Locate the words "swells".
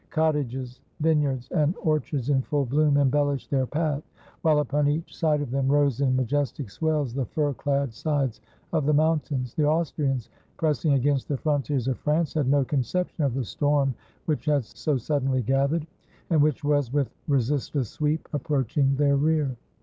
6.71-7.13